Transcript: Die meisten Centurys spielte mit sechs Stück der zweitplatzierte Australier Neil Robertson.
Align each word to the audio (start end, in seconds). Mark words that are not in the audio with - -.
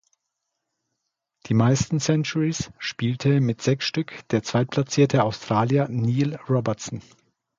Die 1.45 1.53
meisten 1.53 1.99
Centurys 1.99 2.71
spielte 2.79 3.39
mit 3.39 3.61
sechs 3.61 3.85
Stück 3.85 4.27
der 4.29 4.41
zweitplatzierte 4.41 5.23
Australier 5.23 5.89
Neil 5.89 6.37
Robertson. 6.49 7.03